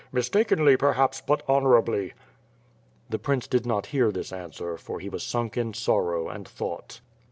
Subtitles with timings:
[0.11, 2.13] Mistakenly, perhaps, but honor ably."
[3.11, 7.01] The prince did not hear this answer, for he was sunk in sorrow and thought.